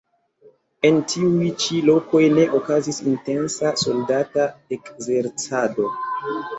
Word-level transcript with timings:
En 0.87 0.95
tiuj 1.11 1.49
ĉi 1.65 1.77
lokoj 1.91 2.23
ne 2.39 2.47
okazis 2.61 3.03
intensa 3.13 3.77
soldata 3.85 4.51
ekzercado. 4.81 5.93